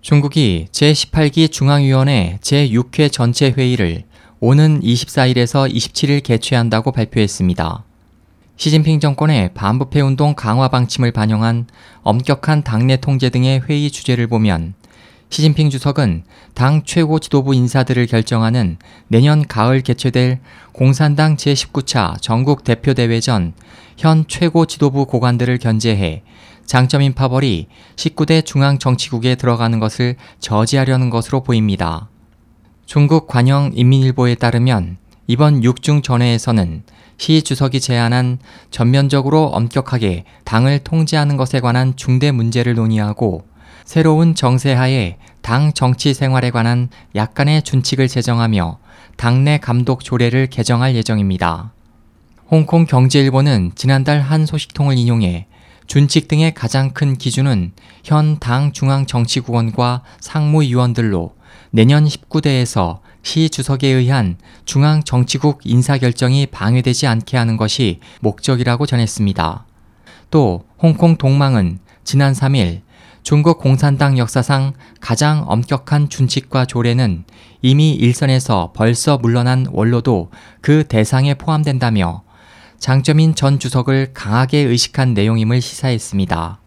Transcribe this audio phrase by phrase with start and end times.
[0.00, 4.04] 중국이 제18기 중앙위원회 제6회 전체 회의를
[4.40, 7.84] 오는 24일에서 27일 개최한다고 발표했습니다.
[8.56, 11.66] 시진핑 정권의 반부패 운동 강화 방침을 반영한
[12.02, 14.74] 엄격한 당내 통제 등의 회의 주제를 보면
[15.30, 20.40] 시진핑 주석은 당 최고 지도부 인사들을 결정하는 내년 가을 개최될
[20.72, 23.52] 공산당 제19차 전국 대표대회 전
[23.98, 26.22] 현 최고 지도부 고관들을 견제해
[26.66, 32.08] 장점인 파벌이 19대 중앙정치국에 들어가는 것을 저지하려는 것으로 보입니다.
[32.86, 36.84] 중국 관영 인민일보에 따르면 이번 6중 전회에서는
[37.16, 38.38] 시 주석이 제안한
[38.70, 43.42] 전면적으로 엄격하게 당을 통제하는 것에 관한 중대 문제를 논의하고
[43.88, 48.78] 새로운 정세하에 당 정치 생활에 관한 약간의 준칙을 제정하며
[49.16, 51.72] 당내 감독 조례를 개정할 예정입니다.
[52.50, 55.46] 홍콩 경제일보는 지난달 한 소식통을 인용해
[55.86, 57.72] 준칙 등의 가장 큰 기준은
[58.04, 61.34] 현 당 중앙 정치국원과 상무위원들로
[61.70, 64.36] 내년 19대에서 시 주석에 의한
[64.66, 69.64] 중앙 정치국 인사결정이 방해되지 않게 하는 것이 목적이라고 전했습니다.
[70.30, 72.82] 또 홍콩 동망은 지난 3일
[73.22, 77.24] 중국 공산당 역사상 가장 엄격한 준칙과 조례는
[77.62, 80.30] 이미 일선에서 벌써 물러난 원로도
[80.60, 82.22] 그 대상에 포함된다며
[82.78, 86.60] 장점인 전 주석을 강하게 의식한 내용임을 시사했습니다.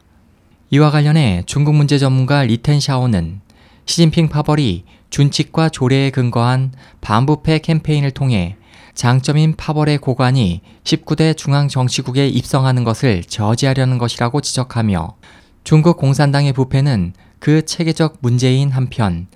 [0.72, 3.41] 이와 관련해 중국 문제 전문가 리텐 샤오는
[3.85, 8.55] 시진핑 파벌이 준칙과 조례에 근거한 반부패 캠페인을 통해
[8.94, 15.16] 장점인 파벌의 고관이 19대 중앙정치국에 입성하는 것을 저지하려는 것이라고 지적하며
[15.63, 19.27] 중국 공산당의 부패는 그 체계적 문제인 한편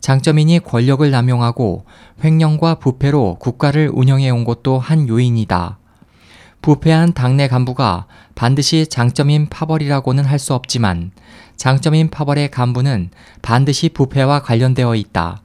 [0.00, 1.86] 장점인이 권력을 남용하고
[2.22, 5.78] 횡령과 부패로 국가를 운영해 온 것도 한 요인이다.
[6.62, 11.12] 부패한 당내 간부가 반드시 장점인 파벌이라고는 할 수 없지만
[11.56, 13.10] 장점인 파벌의 간부는
[13.42, 15.42] 반드시 부패와 관련되어 있다.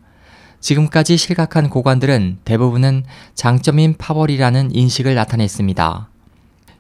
[0.60, 3.04] 지금까지 실각한 고관들은 대부분은
[3.36, 6.10] 장점인 파벌이라는 인식을 나타냈습니다.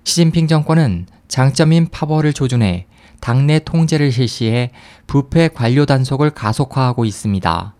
[0.03, 2.87] 시진핑 정권은 장점인 파벌을 조준해
[3.21, 4.71] 당내 통제를 실시해
[5.07, 7.73] 부패 관료 단속을 가속화하고 있습니다.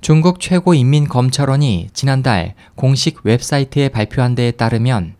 [0.00, 5.14] 중국 최고인민검찰원이 지난달 공식 웹사이트에 발표한 데에 따르면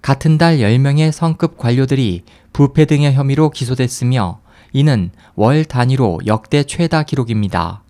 [0.00, 2.22] 같은 달 10명의 성급 관료들이
[2.52, 4.40] 부패 등의 혐의로 기소됐으며
[4.72, 7.82] 이는 월 단위로 역대 최다 기록입니다.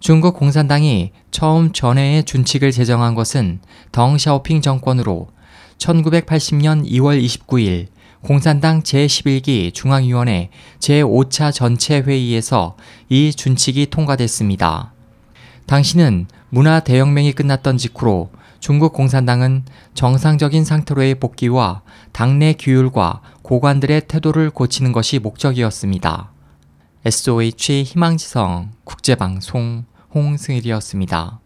[0.00, 5.28] 중국 공산당이 처음 전해의 준칙을 제정한 것은 덩샤오핑 정권으로
[5.78, 7.86] 1980년 2월 29일
[8.24, 10.48] 공산당 제11기 중앙위원회
[10.78, 12.74] 제5차 전체 회의에서
[13.10, 14.94] 이 준칙이 통과됐습니다.
[15.66, 18.30] 당시는 문화 대혁명이 끝났던 직후로
[18.60, 21.82] 중국 공산당은 정상적인 상태로의 복귀와
[22.12, 26.30] 당내 규율과 고관들의 태도를 고치는 것이 목적이었습니다.
[27.04, 29.84] SOH 희망지성 국제방송
[30.14, 31.40] 홍승일이었습니다.